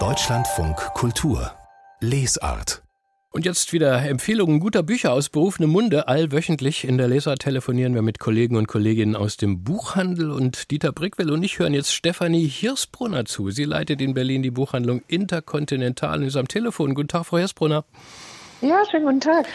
[0.00, 1.52] Deutschlandfunk Kultur
[2.00, 2.82] Lesart
[3.30, 6.08] und jetzt wieder Empfehlungen guter Bücher aus berufenem Munde.
[6.08, 10.90] Allwöchentlich in der Leser telefonieren wir mit Kollegen und Kolleginnen aus dem Buchhandel und Dieter
[10.90, 13.52] Brickwell und ich hören jetzt Stefanie Hirsbrunner zu.
[13.52, 16.96] Sie leitet in Berlin die Buchhandlung Interkontinental und ist am Telefon.
[16.96, 17.84] Guten Tag, Frau Hirsbrunner.
[18.60, 19.46] Ja, schönen guten Tag.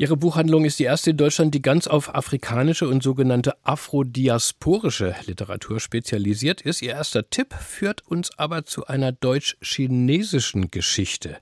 [0.00, 5.80] Ihre Buchhandlung ist die erste in Deutschland, die ganz auf afrikanische und sogenannte afrodiasporische Literatur
[5.80, 6.82] spezialisiert ist.
[6.82, 11.38] Ihr erster Tipp führt uns aber zu einer deutsch-chinesischen Geschichte.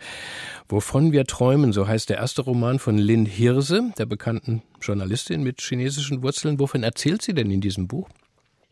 [0.70, 5.60] Wovon wir träumen, so heißt der erste Roman von Lin Hirse, der bekannten Journalistin mit
[5.60, 6.58] chinesischen Wurzeln.
[6.58, 8.08] Wovon erzählt sie denn in diesem Buch?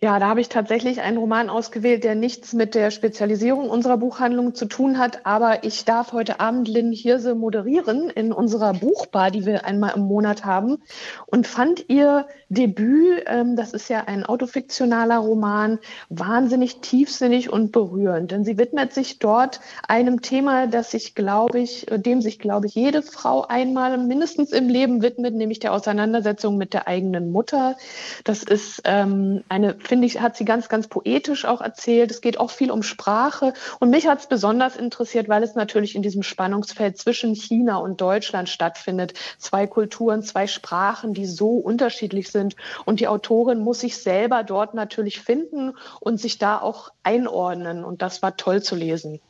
[0.05, 4.55] Ja, da habe ich tatsächlich einen Roman ausgewählt, der nichts mit der Spezialisierung unserer Buchhandlung
[4.55, 5.25] zu tun hat.
[5.25, 10.03] Aber ich darf heute Abend Lynn Hirse moderieren in unserer Buchbar, die wir einmal im
[10.03, 10.83] Monat haben.
[11.25, 15.79] Und fand ihr Debüt, ähm, das ist ja ein autofiktionaler Roman,
[16.11, 18.31] wahnsinnig tiefsinnig und berührend.
[18.31, 22.75] Denn sie widmet sich dort einem Thema, das sich, glaube ich, dem sich, glaube ich,
[22.75, 27.77] jede Frau einmal mindestens im Leben widmet, nämlich der Auseinandersetzung mit der eigenen Mutter.
[28.25, 32.11] Das ist ähm, eine finde ich, hat sie ganz, ganz poetisch auch erzählt.
[32.11, 33.53] Es geht auch viel um Sprache.
[33.79, 38.01] Und mich hat es besonders interessiert, weil es natürlich in diesem Spannungsfeld zwischen China und
[38.01, 39.15] Deutschland stattfindet.
[39.39, 42.57] Zwei Kulturen, zwei Sprachen, die so unterschiedlich sind.
[42.85, 47.85] Und die Autorin muss sich selber dort natürlich finden und sich da auch einordnen.
[47.85, 49.21] Und das war toll zu lesen.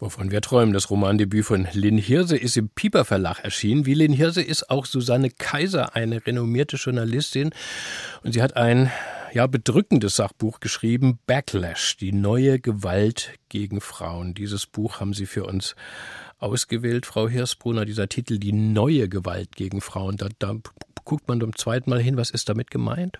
[0.00, 0.74] Wovon wir träumen.
[0.74, 3.86] Das Romandebüt von Lynn Hirse ist im Pieper Verlag erschienen.
[3.86, 7.54] Wie Lynn Hirse ist auch Susanne Kaiser eine renommierte Journalistin.
[8.22, 8.90] Und sie hat ein
[9.34, 14.32] ja, bedrückendes Sachbuch geschrieben, Backlash, die neue Gewalt gegen Frauen.
[14.32, 15.74] Dieses Buch haben Sie für uns
[16.38, 20.16] ausgewählt, Frau Hirsbrunner, dieser Titel, die neue Gewalt gegen Frauen.
[20.16, 20.54] Da, da
[21.04, 23.18] guckt man zum zweiten Mal hin, was ist damit gemeint?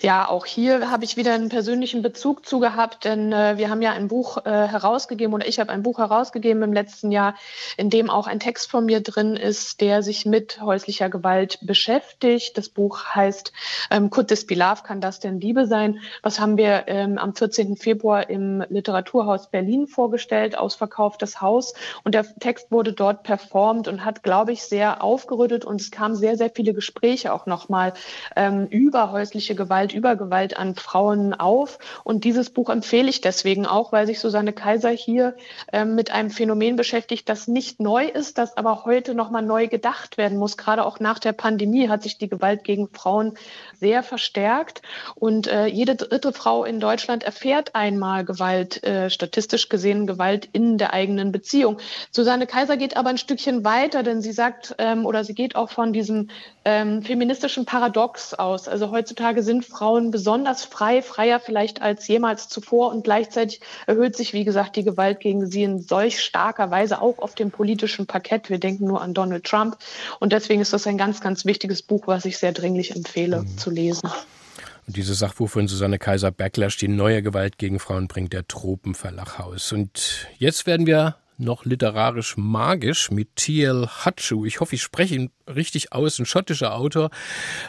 [0.00, 3.82] Ja, auch hier habe ich wieder einen persönlichen Bezug zu gehabt, denn äh, wir haben
[3.82, 7.34] ja ein Buch äh, herausgegeben oder ich habe ein Buch herausgegeben im letzten Jahr,
[7.76, 12.56] in dem auch ein Text von mir drin ist, der sich mit häuslicher Gewalt beschäftigt.
[12.56, 13.52] Das Buch heißt
[13.90, 14.82] ähm, Could this be love?
[14.84, 16.00] Kann das denn Liebe sein?
[16.22, 17.76] Was haben wir ähm, am 14.
[17.76, 21.74] Februar im Literaturhaus Berlin vorgestellt, ausverkauftes Haus.
[22.04, 26.14] Und der Text wurde dort performt und hat, glaube ich, sehr aufgerüttelt und es kamen
[26.14, 27.94] sehr, sehr viele Gespräche auch nochmal
[28.36, 31.78] ähm, über häusliche Gewalt über Gewalt an Frauen auf.
[32.04, 35.36] Und dieses Buch empfehle ich deswegen auch, weil sich Susanne Kaiser hier
[35.72, 40.18] ähm, mit einem Phänomen beschäftigt, das nicht neu ist, das aber heute nochmal neu gedacht
[40.18, 40.56] werden muss.
[40.56, 43.34] Gerade auch nach der Pandemie hat sich die Gewalt gegen Frauen
[43.78, 44.82] sehr verstärkt.
[45.14, 50.78] Und äh, jede dritte Frau in Deutschland erfährt einmal Gewalt, äh, statistisch gesehen Gewalt in
[50.78, 51.78] der eigenen Beziehung.
[52.10, 55.70] Susanne Kaiser geht aber ein Stückchen weiter, denn sie sagt ähm, oder sie geht auch
[55.70, 56.28] von diesem
[56.64, 58.68] ähm, feministischen Paradox aus.
[58.68, 64.34] Also heutzutage sind Frauen besonders frei, freier vielleicht als jemals zuvor und gleichzeitig erhöht sich,
[64.34, 68.50] wie gesagt, die Gewalt gegen sie in solch starker Weise auch auf dem politischen Parkett.
[68.50, 69.78] Wir denken nur an Donald Trump
[70.20, 73.56] und deswegen ist das ein ganz, ganz wichtiges Buch, was ich sehr dringlich empfehle mhm.
[73.56, 74.10] zu lesen.
[74.86, 79.40] Und dieses Sachbuch von Susanne Kaiser Backlash, die neue Gewalt gegen Frauen bringt der Tropenverlag
[79.40, 79.72] raus.
[79.72, 83.86] Und jetzt werden wir noch literarisch magisch mit T.L.
[83.86, 84.44] Hatschu.
[84.44, 86.18] Ich hoffe, ich spreche ihn richtig aus.
[86.18, 87.10] Ein schottischer Autor,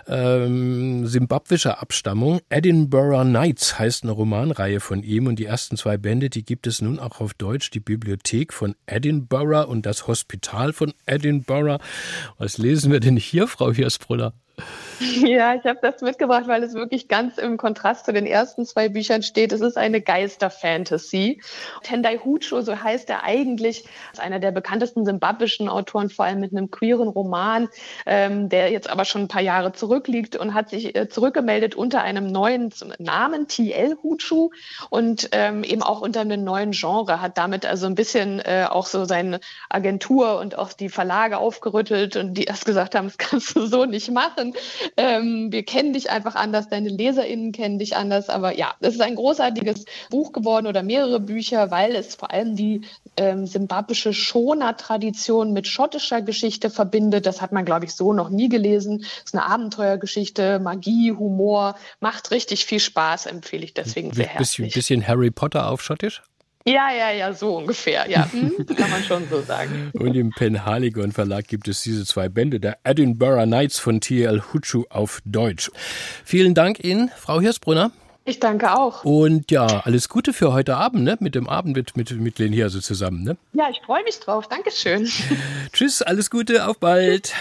[0.07, 2.41] ähm, simbabwischer Abstammung.
[2.50, 6.81] Edinburgh Nights heißt eine Romanreihe von ihm und die ersten zwei Bände, die gibt es
[6.81, 7.72] nun auch auf Deutsch.
[7.72, 11.79] Die Bibliothek von Edinburgh und das Hospital von Edinburgh.
[12.38, 14.34] Was lesen wir denn hier, Frau Hirsbrunner?
[15.00, 18.90] Ja, ich habe das mitgebracht, weil es wirklich ganz im Kontrast zu den ersten zwei
[18.90, 19.51] Büchern steht.
[19.51, 21.41] Es ist eine Geister-Fantasy.
[21.84, 26.51] Tendai Hucho, so heißt er eigentlich, ist einer der bekanntesten simbabwischen Autoren, vor allem mit
[26.51, 27.69] einem queeren Roman,
[28.06, 32.01] ähm, der jetzt aber schon ein paar Jahre zurückliegt und hat sich äh, zurückgemeldet unter
[32.01, 34.50] einem neuen Namen, TL Huchu,
[34.90, 38.88] und ähm, eben auch unter einem neuen Genre, hat damit also ein bisschen äh, auch
[38.88, 43.56] so seine Agentur und auch die Verlage aufgerüttelt und die erst gesagt haben, das kannst
[43.56, 44.62] du so nicht machen machen.
[44.97, 48.30] Ähm, wir kennen dich einfach anders, deine LeserInnen kennen dich anders.
[48.30, 52.55] Aber ja, es ist ein großartiges Buch geworden oder mehrere Bücher, weil es vor allem
[52.55, 52.82] die
[53.16, 57.26] ähm, simbabwische Shona-Tradition mit schottischer Geschichte verbindet.
[57.26, 59.02] Das hat man, glaube ich, so noch nie gelesen.
[59.02, 64.73] Es ist eine Abenteuergeschichte, Magie, Humor, macht richtig viel Spaß, empfehle ich deswegen sehr herzlich.
[64.73, 66.22] Bisschen, bisschen Harry Potter auf Schottisch?
[66.67, 68.09] Ja, ja, ja, so ungefähr.
[68.09, 69.91] Ja, hm, kann man schon so sagen.
[69.93, 74.43] Und im Penhaligon Verlag gibt es diese zwei Bände der Edinburgh Nights von T.L.
[74.52, 75.72] Hutschu auf Deutsch.
[76.25, 77.91] Vielen Dank Ihnen, Frau Hirsbrunner.
[78.25, 79.05] Ich danke auch.
[79.05, 81.16] Und ja, alles Gute für heute Abend, ne?
[81.22, 83.37] Mit dem Abend mit, mit, mit Len Hirse zusammen, ne?
[83.53, 84.49] Ja, ich freue mich drauf.
[84.49, 85.08] Dankeschön.
[85.72, 87.34] Tschüss, alles Gute, auf bald.